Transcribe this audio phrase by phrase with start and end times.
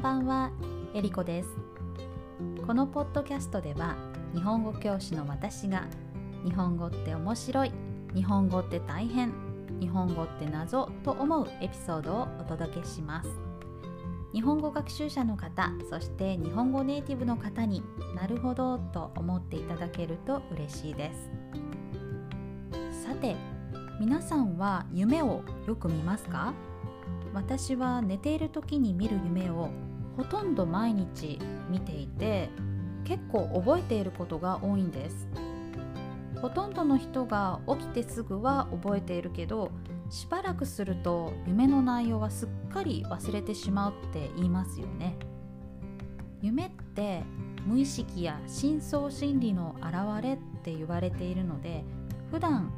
[0.00, 0.50] んばんは、
[0.94, 1.50] えりこです。
[2.66, 3.96] このポッドキャストでは
[4.34, 5.84] 日本語教師の私が
[6.42, 7.72] 日本語って面白い
[8.14, 9.30] 日本語って大変
[9.78, 13.28] 日本語って謎と思うエピソードをお届けします。
[14.32, 17.82] 日本語学習者の方そして日本語ネイティブの方に
[18.16, 21.30] なるほどと思っていただけると嬉しいです。
[23.04, 23.36] さて
[24.00, 26.54] 皆さんは夢をよく見ますか？
[27.34, 29.68] 私は寝ている時に見る夢を
[30.16, 31.38] ほとんど毎日
[31.70, 32.50] 見ていて
[33.04, 35.28] 結構覚えていることが多いんです。
[36.40, 39.70] ほとんどの人が起きてすぐは覚えているけど
[40.08, 45.16] しばらくすると夢の内容はすっかり忘れてしまうって言いますよね。
[46.40, 47.22] 夢って
[47.66, 51.84] 無意識や深層心理の表れって言われているので
[52.30, 52.72] 普段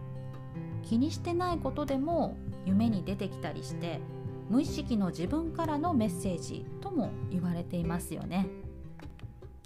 [0.83, 2.37] 気にしてないことでも
[2.67, 4.01] 夢に出てきたりして
[4.49, 8.49] 無意識の自分からのメッセージとも言われていますよね。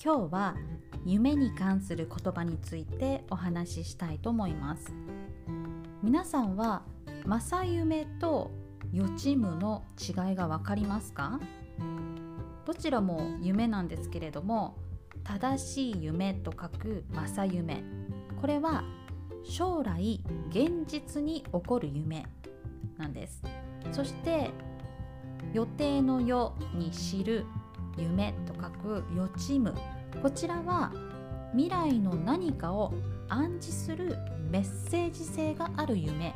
[0.03, 0.56] 今日は
[1.05, 4.92] 夢に関する言葉についてお話ししたいと思います。
[6.03, 6.83] 皆さんは
[7.27, 8.53] 正夢と
[8.92, 11.41] 予知夢の違いが分かりますか？
[12.64, 14.77] どちらも夢なんですけれども
[15.25, 17.83] 正しい夢と書く正夢。
[18.41, 18.84] これは
[19.42, 22.27] 将来現実に起こる夢
[22.97, 23.42] なんです。
[23.92, 24.51] そして
[25.57, 27.47] 予定の世に知る
[27.97, 29.73] 夢と書く予知夢。
[30.21, 30.93] こちらは
[31.53, 32.93] 未来の何かを
[33.31, 34.19] 暗示する
[34.51, 36.35] メッセージ性がある夢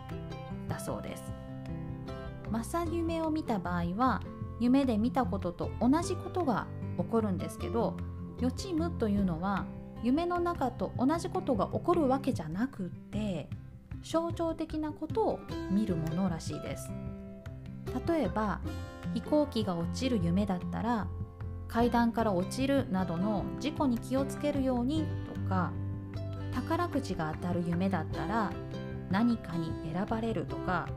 [0.69, 1.23] だそうです。
[2.51, 4.23] 正夢を見た場合は
[4.59, 7.99] 夢で見たことと同じことが起こるんですけど
[8.41, 9.67] 予知夢というのは
[10.03, 13.51] 夢の中と同じことが起こるわけじゃなくって
[14.03, 15.41] 象徴的なことを
[15.71, 16.91] 見るものらしいです。
[18.09, 18.61] 例えば
[19.14, 21.06] 飛行機が落ちる夢だったら
[21.69, 25.72] 階段から落ちるなどの事故に気をつけるようにとか
[26.53, 28.53] 宝くじが当たる夢だったら
[29.10, 30.88] 何かに選ばれるとか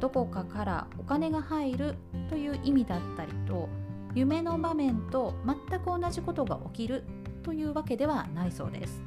[0.00, 1.94] どこかからお金が入る
[2.28, 3.68] という意味だったりと
[4.14, 7.04] 夢の場面と全く同じことが起きる
[7.42, 9.02] というわけではないそうです。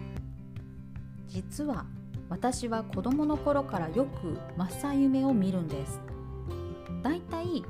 [1.28, 1.86] 実は
[2.30, 6.00] 私は子供の頃からよく正夢を見るんです。
[7.04, 7.64] だいたい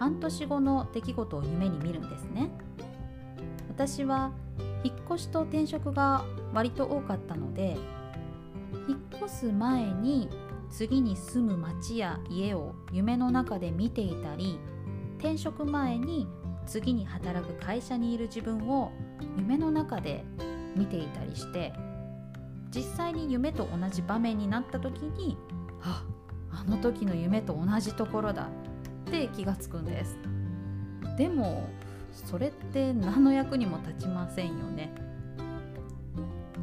[0.00, 2.50] 半年後の出来事を夢に見るんですね。
[3.68, 4.32] 私は
[4.82, 6.24] 引っ越しと転職が
[6.54, 7.76] 割と多かったので
[8.88, 10.30] 引っ越す前に
[10.70, 14.58] 次に住む町や家を夢の中で見ていたり
[15.18, 16.26] 転職前に
[16.66, 18.92] 次に働く会社にいる自分を
[19.36, 20.24] 夢の中で
[20.76, 21.74] 見ていたりして
[22.70, 25.36] 実際に夢と同じ場面になった時に
[25.82, 26.04] あ
[26.52, 28.48] あの時の夢と同じところだ。
[29.10, 30.16] って気がつくんです。
[31.18, 31.68] でも
[32.12, 34.94] それって何の役にも立ちませんよね。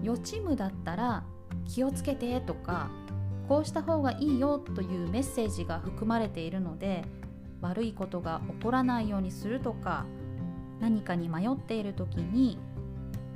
[0.01, 1.23] 予知夢だったら
[1.65, 2.89] 気をつけてとか
[3.49, 7.03] こうした方がいいよというメッセージが含まれているので
[7.61, 10.05] 悪いことが起こらないようにするとか
[10.79, 12.57] 何かに迷っている時に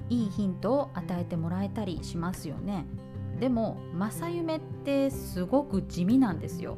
[0.09, 2.85] いいヒントを与えてもらえたりしますよね。
[3.39, 6.77] でも正夢ってすごく地味なんですよ。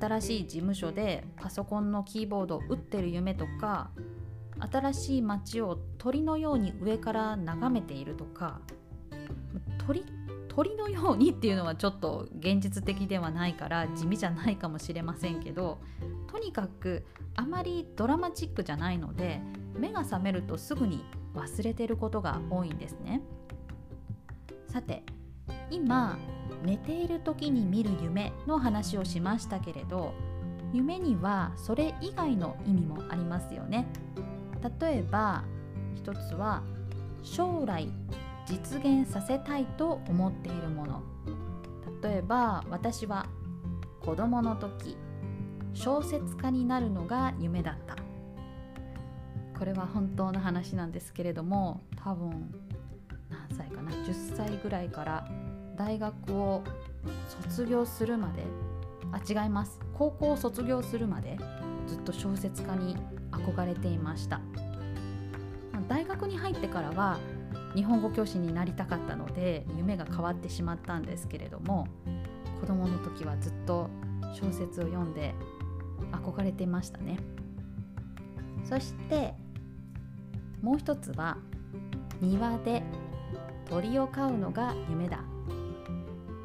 [0.00, 3.90] 新しい事務所でパソコンのキーボードを打ってる夢とか
[4.58, 8.60] 新しい街を鳥のように上から眺めているとか
[9.86, 10.04] 鳥
[10.48, 15.80] 鳥のようにっていうのはちょっと現実的ではないから地味じゃないかもしれませんけど
[16.30, 19.40] とにかくあまりドラマチックじゃないので
[19.76, 23.20] 目が覚めるとすぐに忘れてることが多いんですね。
[24.68, 25.02] さて
[25.70, 26.18] 今
[26.64, 30.14] 寝ている時に見る夢の話をしましたけれど
[30.72, 33.86] 夢にはそれ以外の意味もありますよね。
[34.80, 35.44] 例えば
[35.94, 36.62] 一つは
[37.22, 37.88] 将来
[38.46, 41.02] 実現させたいと思っているもの。
[42.02, 43.26] 例えば私は
[44.00, 44.96] 子供の時
[45.72, 47.96] 小説家になるのが夢だった。
[49.58, 52.52] これは本当の話なんですけれども多分
[53.30, 55.28] 何歳かな？10歳ぐらいから
[55.76, 56.62] 大学を
[57.48, 58.42] 卒業するまで
[59.12, 59.80] あ違います。
[59.94, 61.38] 高校を卒業するまで
[61.86, 62.96] ずっと小説家に
[63.30, 64.40] 憧れていました。
[65.88, 67.18] 大学に入ってからは
[67.74, 71.88] 日本語教師になりたかったので夢が変わってしまったんですけれども
[72.60, 73.90] 子供の時はずっと
[74.32, 75.34] 小説を読んで
[76.12, 77.18] 憧れていましたね。
[78.64, 79.34] そして
[80.62, 81.36] もう一つは
[82.20, 82.82] 庭で
[83.68, 85.18] 鳥を飼うのが夢だ。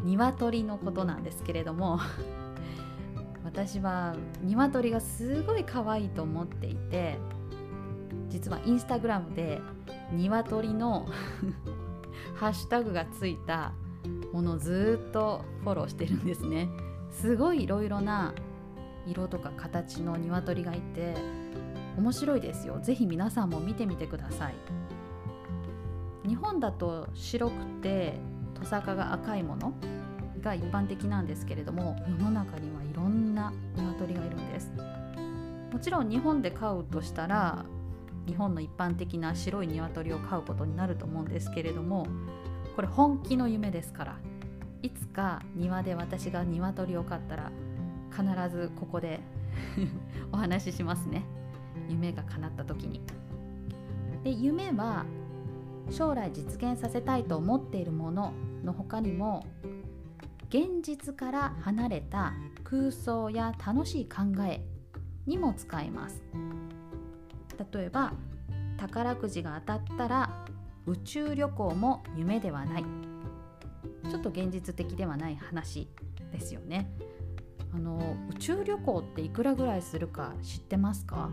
[0.04, 2.00] 鶏のことなんですけれども
[3.44, 7.18] 私は鶏がすごい可愛いと思っていて
[8.30, 9.62] 実はインスタグラムで
[10.12, 11.06] 鶏の
[12.36, 13.74] ハッシュタグがついた
[14.31, 16.69] ものをずっとフォローしてるんですね。
[17.10, 18.34] すごいいろいろな
[19.07, 21.16] 色とか形の鶏がいて
[21.98, 22.80] 面白いですよ。
[22.80, 24.56] ぜひ皆さんも見てみてください。
[26.28, 28.19] 日本だと白くて
[28.59, 29.73] トサカが赤いもの
[30.41, 34.71] が一般的なんですけれども世の中にはいろんな鶏がいるんです。
[35.71, 37.63] もちろん日本で飼うとしたら
[38.25, 42.07] 日本の一般的な白い鶏を飼うことになると思うんですけれども
[42.75, 44.17] これ本気の夢ですから
[44.81, 47.51] いつか庭で私が鶏を飼ったら
[48.11, 48.25] 必
[48.56, 49.19] ずここで
[50.31, 51.23] お話ししますね。
[51.88, 53.01] 夢が叶った時に。
[54.23, 55.06] で夢は
[55.91, 58.33] 将来実現させたいと思っているもの
[58.63, 59.45] の他にも
[60.50, 62.33] 現実から離れた
[62.63, 64.63] 空想や楽しい考え
[65.25, 66.24] にも使えます。
[67.74, 68.13] 例えば
[68.77, 70.45] 宝くじが当たったら
[70.86, 72.85] 宇宙旅行も夢ではない。
[74.09, 75.88] ちょっと現実的ではない話
[76.31, 76.89] ですよね。
[77.74, 81.30] あの宇宙旅行っていくらぐらいするか知ってますか？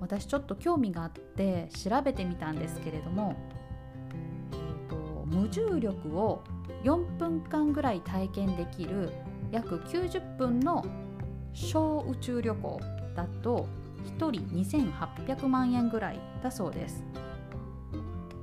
[0.00, 3.36] 私ちょっと興味があって調べてみたんですけれども、
[5.34, 6.44] 無重力を
[6.84, 9.10] 4分間ぐらい体験できる
[9.50, 10.84] 約90分の
[11.52, 12.80] 小宇宙旅行
[13.14, 13.66] だと
[14.18, 17.04] 1人2800万円ぐらいだそうです。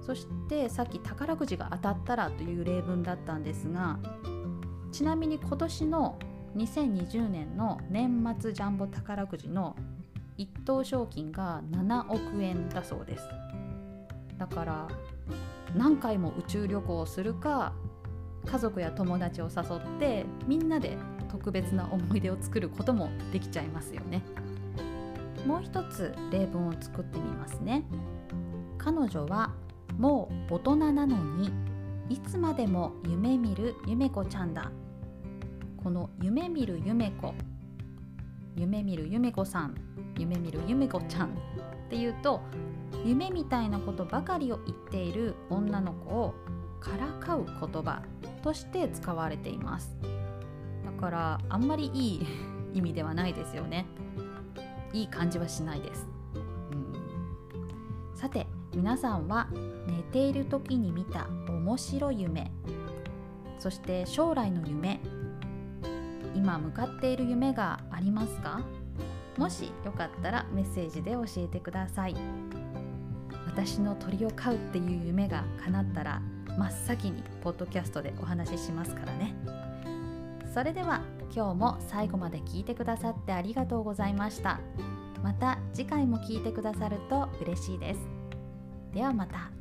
[0.05, 3.99] そしてさっき宝くじが当たったらという例文だったんですが
[4.91, 6.19] ちなみに今年の
[6.57, 9.75] 2020年の年末ジャンボ宝くじの
[10.37, 13.23] 1等賞金が7億円だそうです。
[14.37, 14.87] だから
[15.75, 17.73] 何回も宇宙旅行をするか
[18.45, 20.97] 家族や友達を誘ってみんなで
[21.29, 24.21] 特別な思い出を作ることもできちゃいますよね。
[25.45, 27.83] もう一つ例文を作ってみますね。
[28.77, 29.53] 彼女は
[29.97, 31.51] もう大人なのに
[32.09, 34.71] いつまでも夢見る夢子ちゃんだ。
[35.81, 37.33] この夢見る夢子
[38.55, 39.75] 夢見る夢子さん
[40.17, 41.29] 夢見る夢子ちゃん。
[41.91, 42.39] っていうと
[43.03, 46.33] 夢みたいなことばかりを言っている女の子を
[46.79, 48.01] からかう言葉
[48.41, 49.97] として使われています。
[50.85, 52.27] だからあんまりいい
[52.75, 53.87] 意味ではないですよね。
[54.93, 56.05] いい感じはしないです、
[56.35, 59.47] うん、さて皆さんは
[59.87, 62.53] 寝ている時に見た面白い夢。
[63.59, 65.01] そして将来の夢。
[66.35, 68.61] 今向かっている夢がありますか？
[69.37, 72.15] もしよかったらメッセージで教えてください。
[73.47, 76.21] 私の鳥を飼うっていう夢が叶ったら
[76.57, 79.35] 真っ先にポッドキャストでお話ししますからね。
[80.53, 81.01] それでは
[81.33, 84.59] 今日も最後まで聞いてくださってありがとうございました。
[85.23, 87.99] また次回も聞いてくださると嬉しいです。
[88.93, 89.60] ではまた。